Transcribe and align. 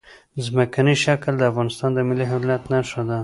ځمکنی 0.45 0.95
شکل 1.05 1.33
د 1.37 1.41
افغانستان 1.51 1.89
د 1.93 1.99
ملي 2.09 2.25
هویت 2.31 2.63
نښه 2.71 3.01
ده. 3.09 3.17